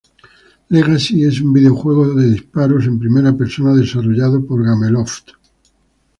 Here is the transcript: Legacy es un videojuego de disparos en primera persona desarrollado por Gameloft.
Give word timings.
Legacy 0.69 1.25
es 1.25 1.39
un 1.41 1.53
videojuego 1.53 2.15
de 2.15 2.31
disparos 2.31 2.85
en 2.87 2.97
primera 2.97 3.37
persona 3.37 3.75
desarrollado 3.75 4.43
por 4.43 4.65
Gameloft. 4.65 5.33